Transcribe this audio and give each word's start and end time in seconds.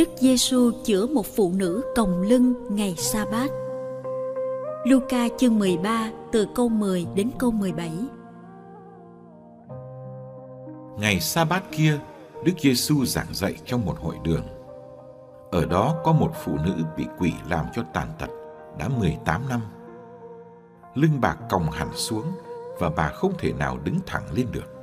Đức 0.00 0.08
Giêsu 0.18 0.70
chữa 0.84 1.06
một 1.06 1.26
phụ 1.36 1.52
nữ 1.56 1.82
còng 1.96 2.22
lưng 2.22 2.54
ngày 2.70 2.94
sa 2.96 3.24
bát. 3.32 3.50
Luca 4.84 5.28
chương 5.38 5.58
13 5.58 6.10
từ 6.32 6.46
câu 6.54 6.68
10 6.68 7.06
đến 7.14 7.30
câu 7.38 7.50
17. 7.50 7.92
Ngày 10.98 11.20
sa 11.20 11.44
bát 11.44 11.62
kia, 11.72 11.98
Đức 12.44 12.52
Giêsu 12.60 13.04
giảng 13.04 13.34
dạy 13.34 13.54
trong 13.64 13.86
một 13.86 13.98
hội 13.98 14.16
đường. 14.24 14.46
Ở 15.50 15.64
đó 15.64 15.96
có 16.04 16.12
một 16.12 16.30
phụ 16.44 16.56
nữ 16.64 16.74
bị 16.96 17.06
quỷ 17.18 17.32
làm 17.48 17.66
cho 17.74 17.82
tàn 17.92 18.08
tật 18.18 18.30
đã 18.78 18.88
18 18.88 19.48
năm. 19.48 19.60
Lưng 20.94 21.20
bà 21.20 21.34
còng 21.50 21.70
hẳn 21.70 21.88
xuống 21.94 22.26
và 22.78 22.90
bà 22.90 23.08
không 23.08 23.32
thể 23.38 23.52
nào 23.52 23.78
đứng 23.84 23.98
thẳng 24.06 24.24
lên 24.32 24.46
được. 24.52 24.74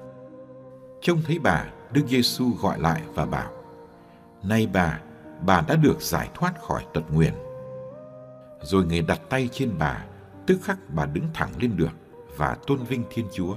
Trông 1.01 1.21
thấy 1.27 1.39
bà, 1.39 1.65
Đức 1.91 2.03
Giêsu 2.07 2.45
gọi 2.61 2.79
lại 2.79 3.01
và 3.13 3.25
bảo: 3.25 3.51
"Này 4.43 4.67
bà, 4.73 4.99
bà 5.45 5.61
đã 5.67 5.75
được 5.75 6.01
giải 6.01 6.29
thoát 6.33 6.61
khỏi 6.61 6.85
tật 6.93 7.03
nguyền." 7.11 7.33
Rồi 8.61 8.85
người 8.85 9.01
đặt 9.01 9.21
tay 9.29 9.49
trên 9.51 9.71
bà, 9.79 10.05
tức 10.47 10.59
khắc 10.63 10.77
bà 10.89 11.05
đứng 11.05 11.27
thẳng 11.33 11.51
lên 11.59 11.77
được 11.77 11.91
và 12.37 12.57
tôn 12.67 12.83
vinh 12.83 13.03
Thiên 13.09 13.27
Chúa. 13.33 13.55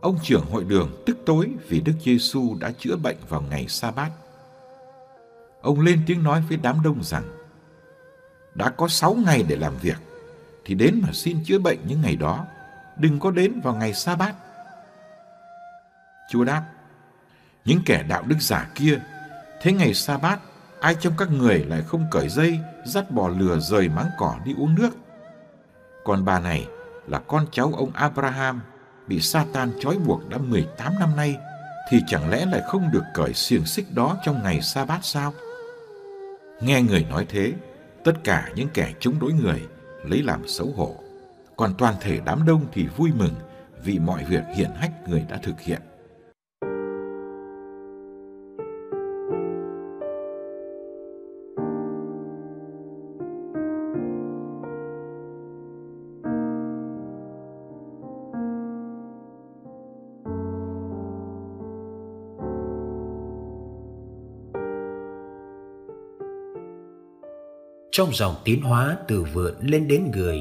Ông 0.00 0.18
trưởng 0.22 0.46
hội 0.50 0.64
đường 0.64 1.02
tức 1.06 1.16
tối 1.26 1.50
vì 1.68 1.80
Đức 1.80 1.92
Giêsu 2.04 2.56
đã 2.60 2.72
chữa 2.78 2.96
bệnh 2.96 3.16
vào 3.28 3.40
ngày 3.40 3.66
sa 3.68 3.90
bát. 3.90 4.10
Ông 5.60 5.80
lên 5.80 6.02
tiếng 6.06 6.22
nói 6.22 6.42
với 6.48 6.58
đám 6.62 6.82
đông 6.82 7.02
rằng: 7.02 7.24
Đã 8.54 8.70
có 8.70 8.88
sáu 8.88 9.14
ngày 9.14 9.44
để 9.48 9.56
làm 9.56 9.76
việc, 9.76 9.96
thì 10.64 10.74
đến 10.74 11.00
mà 11.02 11.08
xin 11.12 11.44
chữa 11.44 11.58
bệnh 11.58 11.78
những 11.86 12.00
ngày 12.02 12.16
đó, 12.16 12.46
đừng 12.98 13.20
có 13.20 13.30
đến 13.30 13.60
vào 13.60 13.74
ngày 13.74 13.94
sa 13.94 14.16
bát. 14.16 14.34
Chúa 16.30 16.44
đáp, 16.44 16.64
những 17.64 17.80
kẻ 17.86 18.04
đạo 18.08 18.22
đức 18.26 18.36
giả 18.40 18.68
kia, 18.74 19.00
thế 19.60 19.72
ngày 19.72 19.94
sa 19.94 20.18
bát, 20.18 20.40
ai 20.80 20.94
trong 21.00 21.12
các 21.18 21.30
người 21.30 21.64
lại 21.64 21.82
không 21.86 22.06
cởi 22.10 22.28
dây, 22.28 22.58
dắt 22.84 23.10
bò 23.10 23.28
lừa 23.28 23.58
rời 23.58 23.88
máng 23.88 24.10
cỏ 24.18 24.36
đi 24.44 24.54
uống 24.58 24.74
nước? 24.74 24.90
Còn 26.04 26.24
bà 26.24 26.40
này 26.40 26.66
là 27.06 27.18
con 27.18 27.46
cháu 27.50 27.72
ông 27.76 27.90
Abraham, 27.94 28.60
bị 29.06 29.20
Satan 29.20 29.72
trói 29.80 29.98
buộc 29.98 30.28
đã 30.28 30.38
18 30.38 30.98
năm 31.00 31.16
nay, 31.16 31.36
thì 31.90 32.00
chẳng 32.06 32.30
lẽ 32.30 32.46
lại 32.46 32.62
không 32.66 32.90
được 32.92 33.04
cởi 33.14 33.34
xiềng 33.34 33.66
xích 33.66 33.94
đó 33.94 34.16
trong 34.24 34.42
ngày 34.42 34.62
sa 34.62 34.84
bát 34.84 34.98
sao? 35.02 35.32
Nghe 36.60 36.82
người 36.82 37.06
nói 37.10 37.26
thế, 37.28 37.52
tất 38.04 38.12
cả 38.24 38.50
những 38.54 38.68
kẻ 38.74 38.92
chống 39.00 39.18
đối 39.20 39.32
người 39.32 39.62
lấy 40.04 40.22
làm 40.22 40.48
xấu 40.48 40.72
hổ. 40.76 40.96
Còn 41.56 41.74
toàn 41.78 41.94
thể 42.00 42.20
đám 42.24 42.46
đông 42.46 42.66
thì 42.72 42.86
vui 42.96 43.10
mừng 43.18 43.34
vì 43.84 43.98
mọi 43.98 44.24
việc 44.24 44.42
hiển 44.54 44.70
hách 44.76 45.08
người 45.08 45.26
đã 45.28 45.36
thực 45.42 45.60
hiện. 45.60 45.80
Trong 67.96 68.08
dòng 68.12 68.34
tiến 68.44 68.62
hóa 68.62 68.96
từ 69.08 69.24
vượn 69.32 69.54
lên 69.60 69.88
đến 69.88 70.10
người, 70.14 70.40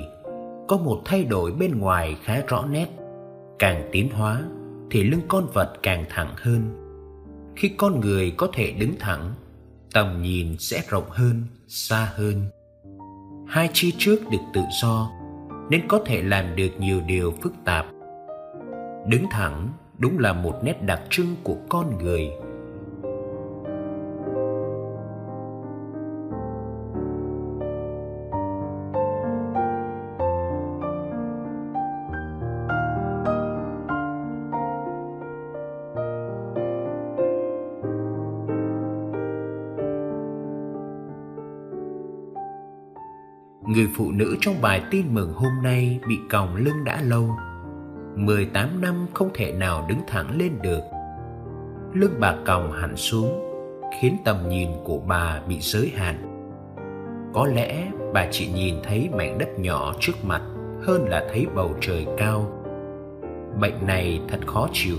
có 0.67 0.77
một 0.77 1.01
thay 1.05 1.23
đổi 1.23 1.51
bên 1.51 1.79
ngoài 1.79 2.17
khá 2.23 2.41
rõ 2.47 2.65
nét. 2.65 2.87
Càng 3.59 3.89
tiến 3.91 4.09
hóa 4.09 4.41
thì 4.91 5.03
lưng 5.03 5.21
con 5.27 5.47
vật 5.53 5.73
càng 5.83 6.05
thẳng 6.09 6.33
hơn. 6.37 6.61
Khi 7.55 7.71
con 7.77 7.99
người 7.99 8.33
có 8.37 8.47
thể 8.53 8.71
đứng 8.71 8.95
thẳng, 8.99 9.33
tầm 9.93 10.21
nhìn 10.21 10.57
sẽ 10.59 10.83
rộng 10.89 11.09
hơn, 11.09 11.43
xa 11.67 12.11
hơn. 12.15 12.45
Hai 13.47 13.69
chi 13.73 13.93
trước 13.97 14.29
được 14.31 14.43
tự 14.53 14.61
do 14.81 15.11
nên 15.69 15.87
có 15.87 15.99
thể 16.05 16.21
làm 16.21 16.55
được 16.55 16.69
nhiều 16.79 17.01
điều 17.01 17.33
phức 17.41 17.53
tạp. 17.65 17.85
Đứng 19.07 19.25
thẳng 19.31 19.69
đúng 19.97 20.19
là 20.19 20.33
một 20.33 20.55
nét 20.63 20.81
đặc 20.81 21.01
trưng 21.09 21.35
của 21.43 21.57
con 21.69 22.03
người 22.03 22.29
Người 43.75 43.87
phụ 43.95 44.11
nữ 44.11 44.37
trong 44.41 44.61
bài 44.61 44.83
tin 44.91 45.13
mừng 45.13 45.33
hôm 45.33 45.51
nay 45.63 45.99
bị 46.07 46.19
còng 46.29 46.55
lưng 46.55 46.83
đã 46.83 47.01
lâu. 47.01 47.37
18 48.15 48.81
năm 48.81 49.05
không 49.13 49.29
thể 49.33 49.51
nào 49.51 49.85
đứng 49.89 49.99
thẳng 50.07 50.37
lên 50.37 50.51
được. 50.61 50.81
Lưng 51.93 52.13
bà 52.19 52.35
còng 52.45 52.71
hẳn 52.71 52.95
xuống, 52.95 53.41
Khiến 53.99 54.17
tầm 54.25 54.49
nhìn 54.49 54.69
của 54.83 54.99
bà 55.07 55.41
bị 55.47 55.59
giới 55.59 55.91
hạn. 55.95 56.15
Có 57.33 57.47
lẽ 57.47 57.91
bà 58.13 58.27
chỉ 58.31 58.51
nhìn 58.53 58.75
thấy 58.83 59.09
mảnh 59.17 59.37
đất 59.37 59.59
nhỏ 59.59 59.93
trước 59.99 60.13
mặt 60.23 60.41
Hơn 60.83 61.05
là 61.09 61.27
thấy 61.33 61.45
bầu 61.55 61.75
trời 61.81 62.07
cao. 62.17 62.63
Bệnh 63.61 63.87
này 63.87 64.21
thật 64.27 64.39
khó 64.47 64.67
chịu, 64.73 64.97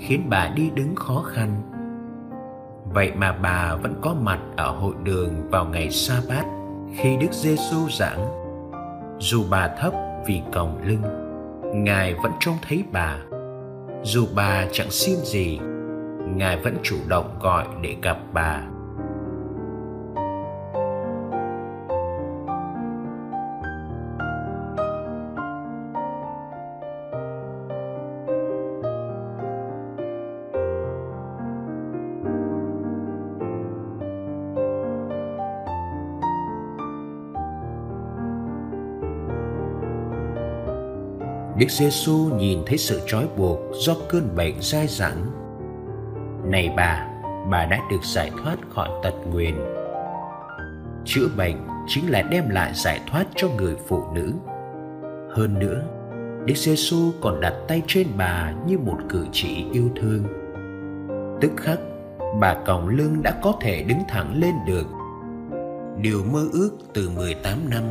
Khiến 0.00 0.26
bà 0.28 0.48
đi 0.56 0.70
đứng 0.74 0.94
khó 0.94 1.22
khăn. 1.26 1.62
Vậy 2.84 3.12
mà 3.16 3.32
bà 3.32 3.76
vẫn 3.76 3.94
có 4.02 4.14
mặt 4.22 4.40
ở 4.56 4.70
hội 4.70 4.94
đường 5.04 5.50
vào 5.50 5.64
ngày 5.64 5.90
sa 5.90 6.14
bát 6.28 6.44
khi 6.96 7.16
Đức 7.16 7.32
Giêsu 7.32 7.88
giảng. 7.90 8.28
Dù 9.18 9.44
bà 9.50 9.68
thấp 9.68 9.92
vì 10.26 10.42
còng 10.52 10.80
lưng, 10.84 11.02
Ngài 11.74 12.14
vẫn 12.14 12.32
trông 12.40 12.56
thấy 12.68 12.84
bà. 12.92 13.16
Dù 14.02 14.26
bà 14.34 14.66
chẳng 14.72 14.90
xin 14.90 15.16
gì, 15.24 15.58
Ngài 16.36 16.56
vẫn 16.56 16.76
chủ 16.82 16.96
động 17.08 17.38
gọi 17.40 17.66
để 17.82 17.96
gặp 18.02 18.18
bà. 18.32 18.62
Đức 41.62 41.70
Giêsu 41.70 42.16
nhìn 42.16 42.58
thấy 42.66 42.78
sự 42.78 43.00
trói 43.06 43.26
buộc 43.36 43.58
do 43.72 43.94
cơn 44.08 44.36
bệnh 44.36 44.54
dai 44.60 44.86
dẳng. 44.86 45.26
Này 46.44 46.74
bà, 46.76 47.08
bà 47.50 47.66
đã 47.66 47.78
được 47.90 48.04
giải 48.04 48.30
thoát 48.42 48.56
khỏi 48.70 48.88
tật 49.02 49.14
nguyền. 49.32 49.54
Chữa 51.04 51.28
bệnh 51.36 51.56
chính 51.86 52.10
là 52.10 52.22
đem 52.22 52.48
lại 52.48 52.72
giải 52.74 53.00
thoát 53.06 53.24
cho 53.36 53.48
người 53.48 53.76
phụ 53.88 54.04
nữ. 54.14 54.32
Hơn 55.36 55.58
nữa, 55.58 55.82
Đức 56.46 56.54
Giêsu 56.56 57.12
còn 57.20 57.40
đặt 57.40 57.54
tay 57.68 57.82
trên 57.86 58.06
bà 58.16 58.52
như 58.66 58.78
một 58.78 58.98
cử 59.08 59.26
chỉ 59.32 59.64
yêu 59.72 59.88
thương. 59.96 60.24
Tức 61.40 61.50
khắc, 61.56 61.78
bà 62.40 62.54
còng 62.54 62.88
lưng 62.88 63.22
đã 63.22 63.38
có 63.42 63.52
thể 63.60 63.82
đứng 63.82 64.00
thẳng 64.08 64.40
lên 64.40 64.54
được. 64.66 64.86
Điều 66.00 66.24
mơ 66.32 66.46
ước 66.52 66.70
từ 66.94 67.10
18 67.16 67.58
năm 67.70 67.82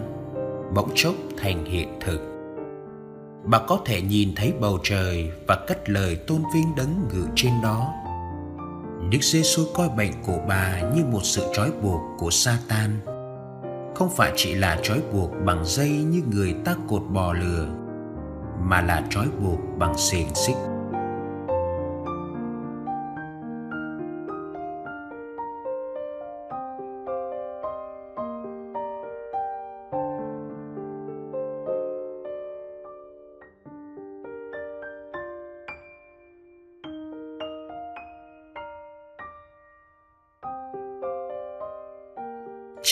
bỗng 0.75 0.89
chốc 0.95 1.15
thành 1.37 1.65
hiện 1.65 1.99
thực 1.99 2.30
bà 3.43 3.59
có 3.67 3.79
thể 3.85 4.01
nhìn 4.01 4.35
thấy 4.35 4.53
bầu 4.59 4.79
trời 4.83 5.31
và 5.47 5.55
cất 5.67 5.89
lời 5.89 6.15
tôn 6.15 6.43
vinh 6.53 6.75
đấng 6.75 7.07
ngự 7.07 7.27
trên 7.35 7.53
đó. 7.63 7.93
Đức 9.09 9.19
Giêsu 9.21 9.63
coi 9.73 9.89
bệnh 9.89 10.11
của 10.25 10.37
bà 10.47 10.81
như 10.95 11.05
một 11.05 11.21
sự 11.23 11.45
trói 11.53 11.71
buộc 11.81 12.01
của 12.19 12.29
Satan, 12.31 12.99
không 13.95 14.09
phải 14.15 14.33
chỉ 14.35 14.53
là 14.53 14.79
trói 14.83 15.01
buộc 15.13 15.31
bằng 15.45 15.65
dây 15.65 15.89
như 15.89 16.21
người 16.31 16.55
ta 16.65 16.75
cột 16.87 17.01
bò 17.09 17.33
lừa, 17.33 17.67
mà 18.59 18.81
là 18.81 19.03
trói 19.09 19.27
buộc 19.41 19.59
bằng 19.77 19.97
xiềng 19.97 20.35
xích. 20.35 20.55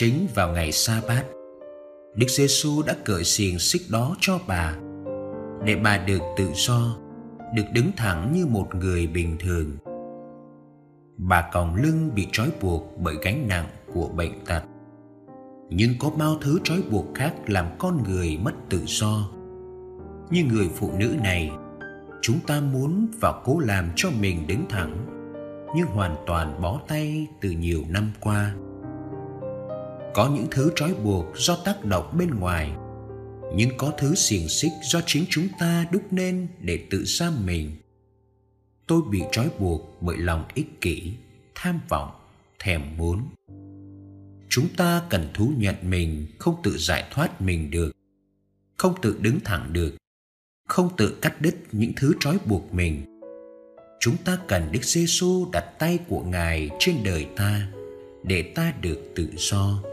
Chính 0.02 0.28
vào 0.36 0.54
ngày 0.54 0.72
sa 0.72 1.02
bát 1.08 1.24
Đức 2.16 2.28
Giêsu 2.30 2.84
đã 2.88 2.96
cởi 3.06 3.24
xiềng 3.24 3.60
xích 3.60 3.82
đó 3.92 4.16
cho 4.20 4.40
bà, 4.48 4.76
Để 5.66 5.76
bà 5.76 5.98
được 5.98 6.20
tự 6.38 6.50
do, 6.54 6.98
Được 7.56 7.64
đứng 7.74 7.92
thẳng 7.98 8.32
như 8.36 8.46
một 8.46 8.76
người 8.76 9.08
bình 9.08 9.38
thường. 9.40 9.78
Bà 11.18 11.50
còng 11.54 11.76
lưng 11.76 12.12
bị 12.16 12.28
trói 12.32 12.52
buộc 12.62 12.98
bởi 12.98 13.16
gánh 13.22 13.48
nặng 13.48 13.68
của 13.94 14.08
bệnh 14.08 14.46
tật. 14.46 14.62
Nhưng 15.70 15.92
có 16.00 16.10
bao 16.10 16.38
thứ 16.42 16.60
trói 16.64 16.82
buộc 16.92 17.06
khác 17.16 17.34
làm 17.48 17.66
con 17.80 18.04
người 18.04 18.38
mất 18.44 18.54
tự 18.70 18.82
do. 18.86 19.30
Như 20.30 20.44
người 20.44 20.70
phụ 20.76 20.92
nữ 20.98 21.16
này, 21.24 21.52
chúng 22.22 22.40
ta 22.48 22.62
muốn 22.62 23.08
và 23.22 23.42
cố 23.46 23.60
làm 23.60 23.90
cho 23.96 24.10
mình 24.20 24.48
đứng 24.48 24.66
thẳng, 24.70 25.06
nhưng 25.76 25.88
hoàn 25.88 26.16
toàn 26.28 26.62
bó 26.62 26.80
tay 26.88 27.28
từ 27.42 27.52
nhiều 27.52 27.84
năm 27.90 28.12
qua 28.20 28.56
có 30.14 30.30
những 30.30 30.48
thứ 30.52 30.72
trói 30.76 30.94
buộc 30.94 31.26
do 31.38 31.58
tác 31.66 31.86
động 31.86 32.16
bên 32.18 32.30
ngoài, 32.30 32.72
nhưng 33.56 33.70
có 33.78 33.94
thứ 33.98 34.16
xiềng 34.16 34.50
xích 34.50 34.72
do 34.84 35.02
chính 35.06 35.26
chúng 35.30 35.48
ta 35.60 35.86
đúc 35.92 36.04
nên 36.12 36.48
để 36.62 36.80
tự 36.90 37.04
giam 37.06 37.46
mình. 37.46 37.72
Tôi 38.88 39.02
bị 39.12 39.22
trói 39.32 39.50
buộc 39.60 40.02
bởi 40.02 40.18
lòng 40.18 40.46
ích 40.54 40.82
kỷ, 40.82 41.14
tham 41.56 41.80
vọng, 41.90 42.12
thèm 42.60 42.98
muốn. 42.98 43.30
Chúng 44.50 44.68
ta 44.78 45.02
cần 45.10 45.28
thú 45.34 45.52
nhận 45.58 45.76
mình, 45.84 46.26
không 46.40 46.56
tự 46.64 46.78
giải 46.78 47.04
thoát 47.12 47.42
mình 47.42 47.72
được, 47.72 47.92
không 48.78 48.94
tự 49.02 49.18
đứng 49.22 49.40
thẳng 49.40 49.74
được, 49.74 49.96
không 50.68 50.90
tự 50.98 51.18
cắt 51.22 51.42
đứt 51.42 51.56
những 51.72 51.92
thứ 51.98 52.14
trói 52.20 52.38
buộc 52.46 52.74
mình. 52.74 53.06
Chúng 54.00 54.18
ta 54.26 54.38
cần 54.48 54.70
đức 54.72 54.84
giêsu 54.84 55.50
đặt 55.52 55.66
tay 55.80 56.00
của 56.08 56.22
ngài 56.24 56.70
trên 56.80 56.96
đời 57.04 57.28
ta 57.36 57.68
để 58.24 58.42
ta 58.56 58.74
được 58.82 59.12
tự 59.16 59.30
do. 59.38 59.84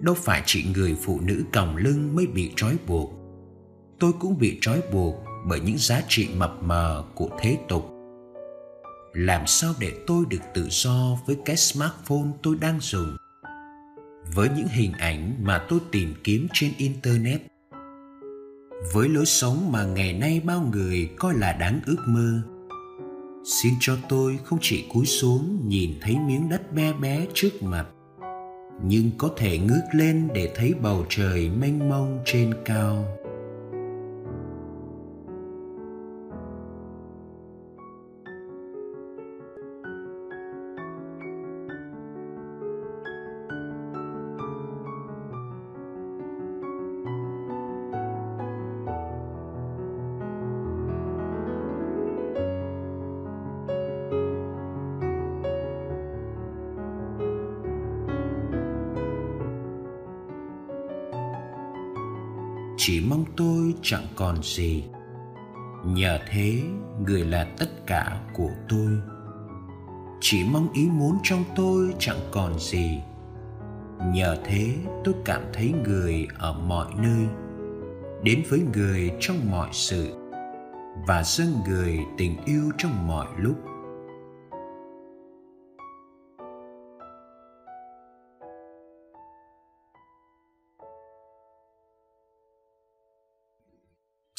Đâu 0.00 0.14
phải 0.14 0.42
chỉ 0.46 0.64
người 0.74 0.96
phụ 1.02 1.20
nữ 1.20 1.44
còng 1.52 1.76
lưng 1.76 2.16
mới 2.16 2.26
bị 2.26 2.52
trói 2.56 2.76
buộc. 2.86 3.12
Tôi 3.98 4.12
cũng 4.20 4.38
bị 4.38 4.58
trói 4.60 4.80
buộc 4.92 5.14
bởi 5.46 5.60
những 5.60 5.78
giá 5.78 6.02
trị 6.08 6.28
mập 6.36 6.62
mờ 6.62 7.04
của 7.14 7.28
thế 7.40 7.58
tục. 7.68 7.92
Làm 9.12 9.46
sao 9.46 9.74
để 9.80 9.92
tôi 10.06 10.24
được 10.28 10.42
tự 10.54 10.66
do 10.70 11.18
với 11.26 11.36
cái 11.44 11.56
smartphone 11.56 12.28
tôi 12.42 12.56
đang 12.60 12.80
dùng? 12.80 13.16
Với 14.34 14.48
những 14.56 14.68
hình 14.68 14.92
ảnh 14.92 15.34
mà 15.42 15.66
tôi 15.68 15.80
tìm 15.92 16.14
kiếm 16.24 16.46
trên 16.52 16.72
internet. 16.76 17.40
Với 18.92 19.08
lối 19.08 19.26
sống 19.26 19.72
mà 19.72 19.84
ngày 19.84 20.12
nay 20.12 20.40
bao 20.44 20.68
người 20.72 21.10
coi 21.18 21.34
là 21.34 21.52
đáng 21.52 21.80
ước 21.86 21.98
mơ. 22.06 22.42
Xin 23.44 23.74
cho 23.80 23.96
tôi 24.08 24.38
không 24.44 24.58
chỉ 24.62 24.84
cúi 24.92 25.06
xuống 25.06 25.68
nhìn 25.68 25.90
thấy 26.00 26.16
miếng 26.26 26.48
đất 26.48 26.72
bé 26.72 26.92
bé 26.92 27.26
trước 27.34 27.62
mặt 27.62 27.86
nhưng 28.82 29.10
có 29.18 29.30
thể 29.36 29.58
ngước 29.58 29.84
lên 29.94 30.28
để 30.34 30.52
thấy 30.54 30.74
bầu 30.82 31.04
trời 31.08 31.50
mênh 31.50 31.88
mông 31.88 32.18
trên 32.24 32.54
cao. 32.64 33.04
Chỉ 62.86 63.00
mong 63.08 63.24
tôi 63.36 63.74
chẳng 63.82 64.06
còn 64.16 64.42
gì. 64.42 64.84
Nhờ 65.84 66.18
thế, 66.30 66.62
người 67.06 67.24
là 67.24 67.46
tất 67.58 67.86
cả 67.86 68.20
của 68.34 68.50
tôi. 68.68 68.98
Chỉ 70.20 70.44
mong 70.52 70.72
ý 70.72 70.88
muốn 70.92 71.18
trong 71.22 71.44
tôi 71.56 71.94
chẳng 71.98 72.20
còn 72.30 72.58
gì. 72.58 73.00
Nhờ 74.12 74.36
thế, 74.44 74.74
tôi 75.04 75.14
cảm 75.24 75.42
thấy 75.52 75.74
người 75.84 76.26
ở 76.38 76.52
mọi 76.52 76.86
nơi, 76.96 77.26
đến 78.22 78.42
với 78.48 78.60
người 78.74 79.12
trong 79.20 79.50
mọi 79.50 79.68
sự, 79.72 80.14
và 81.06 81.22
dâng 81.22 81.52
người 81.68 81.98
tình 82.18 82.36
yêu 82.44 82.70
trong 82.78 83.06
mọi 83.06 83.26
lúc. 83.36 83.56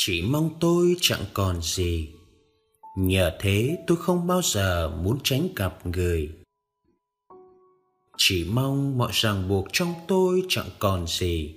Chỉ 0.08 0.22
mong 0.22 0.50
tôi 0.60 0.96
chẳng 1.02 1.24
còn 1.34 1.62
gì. 1.62 2.10
Nhờ 2.98 3.32
thế 3.40 3.78
tôi 3.88 3.98
không 3.98 4.28
bao 4.28 4.42
giờ 4.44 4.90
muốn 5.04 5.18
tránh 5.24 5.48
gặp 5.56 5.86
người. 5.86 6.30
Chỉ 8.18 8.46
mong 8.54 8.98
mọi 8.98 9.12
ràng 9.14 9.50
buộc 9.50 9.68
trong 9.74 9.94
tôi 10.08 10.44
chẳng 10.50 10.70
còn 10.80 11.08
gì. 11.08 11.56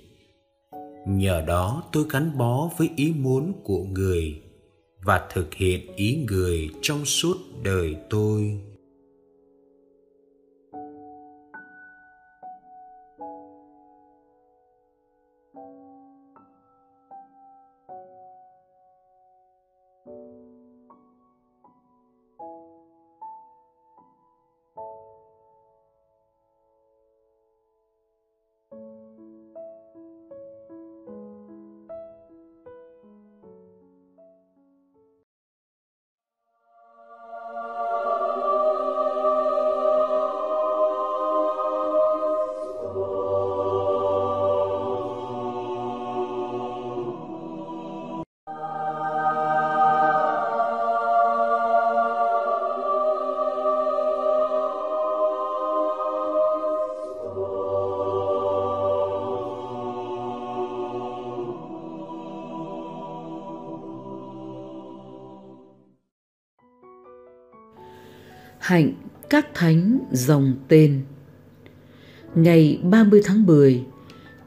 Nhờ 1.07 1.41
đó 1.41 1.83
tôi 1.91 2.05
gắn 2.09 2.37
bó 2.37 2.69
với 2.77 2.89
ý 2.95 3.13
muốn 3.15 3.53
của 3.63 3.83
người 3.83 4.41
và 5.03 5.27
thực 5.33 5.53
hiện 5.53 5.95
ý 5.95 6.25
người 6.27 6.69
trong 6.81 7.05
suốt 7.05 7.37
đời 7.63 7.95
tôi. 8.09 8.59
Hạnh 68.61 68.93
các 69.29 69.47
thánh 69.53 69.99
dòng 70.11 70.55
tên. 70.67 71.01
Ngày 72.35 72.79
30 72.83 73.21
tháng 73.25 73.45
10, 73.45 73.83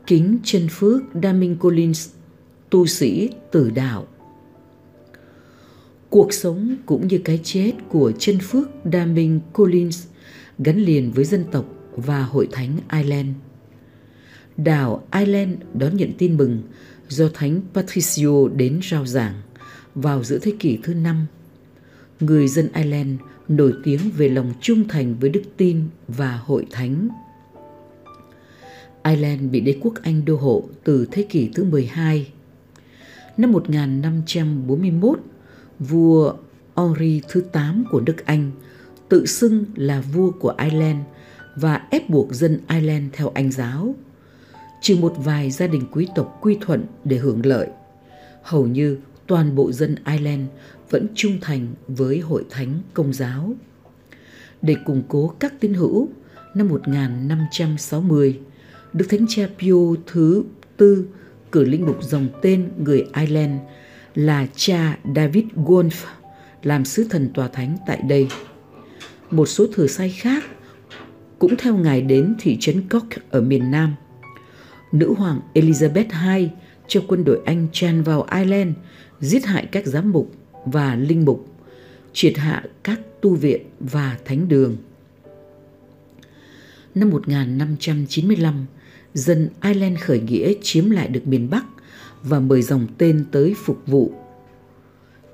kính 0.06 0.38
chân 0.44 0.68
phước 0.70 1.02
Daming 1.22 1.56
Collins, 1.56 2.10
tu 2.70 2.86
sĩ 2.86 3.30
tử 3.52 3.70
đạo. 3.70 4.06
Cuộc 6.10 6.32
sống 6.32 6.76
cũng 6.86 7.08
như 7.08 7.20
cái 7.24 7.40
chết 7.44 7.72
của 7.88 8.12
chân 8.18 8.38
phước 8.38 8.68
Daming 8.92 9.40
Collins 9.52 10.06
gắn 10.58 10.78
liền 10.78 11.12
với 11.12 11.24
dân 11.24 11.44
tộc 11.52 11.64
và 11.96 12.22
hội 12.22 12.48
thánh 12.52 12.78
Ireland. 12.92 13.28
Đảo 14.56 15.06
Ireland 15.12 15.54
đón 15.74 15.96
nhận 15.96 16.12
tin 16.18 16.36
mừng 16.36 16.62
do 17.08 17.28
Thánh 17.34 17.60
Patricio 17.74 18.48
đến 18.56 18.80
rao 18.90 19.06
giảng 19.06 19.34
vào 19.94 20.24
giữa 20.24 20.38
thế 20.38 20.52
kỷ 20.58 20.78
thứ 20.82 20.94
năm. 20.94 21.26
Người 22.20 22.48
dân 22.48 22.68
Ireland 22.74 23.20
nổi 23.48 23.74
tiếng 23.84 24.00
về 24.16 24.28
lòng 24.28 24.52
trung 24.60 24.88
thành 24.88 25.14
với 25.20 25.30
đức 25.30 25.42
tin 25.56 25.84
và 26.08 26.40
hội 26.44 26.66
thánh. 26.70 27.08
Ireland 29.04 29.50
bị 29.50 29.60
đế 29.60 29.78
quốc 29.80 29.94
Anh 30.02 30.24
đô 30.24 30.36
hộ 30.36 30.64
từ 30.84 31.06
thế 31.10 31.22
kỷ 31.22 31.50
thứ 31.54 31.64
12. 31.64 32.32
Năm 33.36 33.52
1541, 33.52 35.18
vua 35.78 36.34
Henry 36.76 37.22
thứ 37.28 37.40
8 37.40 37.84
của 37.90 38.00
nước 38.00 38.26
Anh 38.26 38.50
tự 39.08 39.26
xưng 39.26 39.64
là 39.74 40.00
vua 40.00 40.30
của 40.30 40.54
Ireland 40.58 40.98
và 41.56 41.86
ép 41.90 42.10
buộc 42.10 42.34
dân 42.34 42.60
Ireland 42.68 43.04
theo 43.12 43.30
Anh 43.34 43.52
giáo. 43.52 43.94
Trừ 44.80 44.96
một 44.96 45.14
vài 45.16 45.50
gia 45.50 45.66
đình 45.66 45.86
quý 45.92 46.08
tộc 46.14 46.38
quy 46.40 46.58
thuận 46.60 46.84
để 47.04 47.16
hưởng 47.16 47.46
lợi, 47.46 47.68
hầu 48.42 48.66
như 48.66 48.98
toàn 49.26 49.54
bộ 49.54 49.72
dân 49.72 49.96
Ireland 50.06 50.48
vẫn 50.94 51.06
trung 51.14 51.38
thành 51.40 51.74
với 51.88 52.18
hội 52.18 52.44
thánh 52.50 52.80
công 52.94 53.12
giáo. 53.12 53.54
Để 54.62 54.76
củng 54.84 55.02
cố 55.08 55.34
các 55.40 55.60
tín 55.60 55.74
hữu, 55.74 56.08
năm 56.54 56.68
1560, 56.68 58.40
Đức 58.92 59.06
Thánh 59.08 59.26
Cha 59.28 59.48
Pio 59.58 59.74
thứ 60.06 60.44
tư 60.76 61.06
cử 61.52 61.64
linh 61.64 61.86
mục 61.86 62.02
dòng 62.02 62.28
tên 62.42 62.70
người 62.78 63.06
Ireland 63.16 63.60
là 64.14 64.46
cha 64.56 64.98
David 65.16 65.44
Wolf 65.56 66.06
làm 66.62 66.84
sứ 66.84 67.06
thần 67.10 67.30
tòa 67.34 67.48
thánh 67.48 67.76
tại 67.86 68.02
đây. 68.08 68.28
Một 69.30 69.46
số 69.46 69.66
thừa 69.74 69.86
sai 69.86 70.10
khác 70.10 70.44
cũng 71.38 71.56
theo 71.56 71.76
ngài 71.76 72.02
đến 72.02 72.34
thị 72.40 72.56
trấn 72.60 72.88
Cork 72.88 73.30
ở 73.30 73.40
miền 73.40 73.70
Nam. 73.70 73.94
Nữ 74.92 75.14
hoàng 75.18 75.40
Elizabeth 75.54 76.38
II 76.38 76.50
cho 76.88 77.00
quân 77.08 77.24
đội 77.24 77.40
Anh 77.44 77.66
tràn 77.72 78.02
vào 78.02 78.26
Ireland, 78.36 78.72
giết 79.20 79.44
hại 79.44 79.66
các 79.72 79.86
giám 79.86 80.12
mục 80.12 80.34
và 80.66 80.96
linh 80.96 81.24
mục, 81.24 81.46
triệt 82.12 82.36
hạ 82.36 82.64
các 82.82 83.00
tu 83.20 83.34
viện 83.34 83.60
và 83.80 84.18
thánh 84.24 84.48
đường. 84.48 84.76
Năm 86.94 87.10
1595, 87.10 88.66
dân 89.14 89.48
Ireland 89.62 89.98
khởi 90.00 90.20
nghĩa 90.20 90.52
chiếm 90.62 90.90
lại 90.90 91.08
được 91.08 91.26
miền 91.26 91.50
Bắc 91.50 91.64
và 92.22 92.40
mời 92.40 92.62
dòng 92.62 92.86
tên 92.98 93.24
tới 93.32 93.54
phục 93.64 93.82
vụ. 93.86 94.12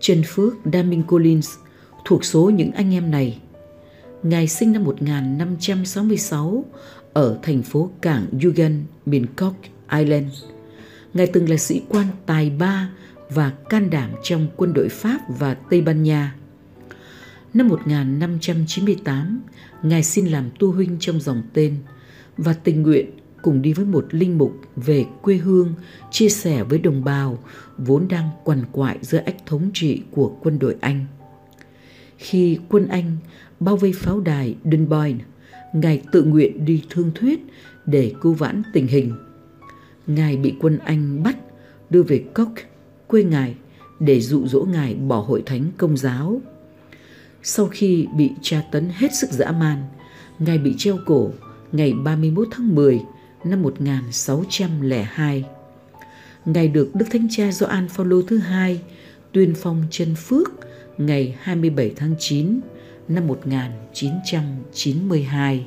Trần 0.01 0.23
Phước 0.27 0.55
Daming 0.73 1.03
Collins 1.03 1.51
thuộc 2.05 2.25
số 2.25 2.51
những 2.51 2.73
anh 2.73 2.95
em 2.95 3.11
này. 3.11 3.39
Ngài 4.23 4.49
sinh 4.49 4.73
năm 4.73 4.85
1566 4.85 6.65
ở 7.13 7.39
thành 7.43 7.63
phố 7.63 7.91
cảng 8.01 8.27
Yugan, 8.45 8.85
miền 9.07 9.27
Cork, 9.27 9.57
Ireland. 9.93 10.33
Ngài 11.15 11.27
từng 11.27 11.51
là 11.51 11.57
sĩ 11.57 11.83
quan 11.89 12.07
tài 12.27 12.51
ba 12.51 12.91
và 13.35 13.51
can 13.69 13.91
đảm 13.91 14.11
trong 14.23 14.47
quân 14.57 14.73
đội 14.73 14.89
Pháp 14.89 15.19
và 15.39 15.55
Tây 15.55 15.81
Ban 15.81 16.03
Nha. 16.03 16.35
Năm 17.55 17.69
1598, 17.69 19.41
Ngài 19.83 20.03
xin 20.03 20.27
làm 20.27 20.51
tu 20.59 20.73
huynh 20.73 20.97
trong 21.01 21.21
dòng 21.21 21.43
tên 21.53 21.77
và 22.37 22.53
tình 22.53 22.83
nguyện 22.83 23.11
cùng 23.43 23.63
đi 23.63 23.73
với 23.73 23.87
một 23.87 24.07
linh 24.11 24.39
mục 24.39 24.53
về 24.77 25.05
quê 25.23 25.37
hương 25.37 25.75
chia 26.11 26.29
sẻ 26.29 26.63
với 26.63 26.79
đồng 26.79 27.05
bào 27.05 27.39
vốn 27.79 28.09
đang 28.09 28.31
quằn 28.45 28.63
quại 28.73 28.99
giữa 29.03 29.19
ách 29.19 29.47
thống 29.47 29.71
trị 29.75 30.03
của 30.11 30.37
quân 30.43 30.59
đội 30.59 30.77
Anh. 30.81 31.07
Khi 32.19 32.59
quân 32.69 32.89
Anh 32.89 33.17
bao 33.61 33.77
vây 33.77 33.93
pháo 33.93 34.21
đài 34.21 34.57
Dunboyne, 34.65 35.19
Ngài 35.73 36.03
tự 36.13 36.23
nguyện 36.23 36.65
đi 36.65 36.83
thương 36.91 37.11
thuyết 37.15 37.41
để 37.87 38.13
cứu 38.21 38.33
vãn 38.33 38.63
tình 38.73 38.87
hình. 38.87 39.15
Ngài 40.07 40.37
bị 40.37 40.55
quân 40.61 40.79
Anh 40.79 41.23
bắt 41.23 41.37
đưa 41.91 42.03
về 42.03 42.25
Cork, 42.35 42.70
quê 43.11 43.23
Ngài, 43.23 43.55
để 44.00 44.21
dụ 44.21 44.47
dỗ 44.47 44.61
Ngài 44.61 44.95
bỏ 44.95 45.21
hội 45.21 45.43
thánh 45.47 45.64
công 45.76 45.97
giáo. 45.97 46.40
Sau 47.43 47.67
khi 47.67 48.07
bị 48.17 48.31
tra 48.43 48.62
tấn 48.73 48.90
hết 48.95 49.14
sức 49.14 49.31
dã 49.31 49.52
man, 49.52 49.83
Ngài 50.38 50.59
bị 50.59 50.75
treo 50.79 50.99
cổ 51.07 51.31
ngày 51.73 51.93
31 51.93 52.49
tháng 52.50 52.75
10 52.75 53.00
năm 53.45 53.62
1602. 53.62 55.45
Ngài 56.45 56.69
được 56.69 56.95
Đức 56.95 57.07
Thánh 57.11 57.29
Cha 57.31 57.52
Gioan 57.52 57.88
Phaolô 57.88 58.23
thứ 58.23 58.38
hai 58.38 58.81
tuyên 59.33 59.55
phong 59.57 59.85
chân 59.90 60.14
phước 60.14 60.50
ngày 60.99 61.37
27 61.40 61.93
tháng 61.97 62.14
9 62.19 62.61
năm 63.09 63.26
1992. 63.26 65.67